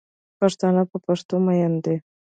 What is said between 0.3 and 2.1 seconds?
پښتانه په پښتو میین دی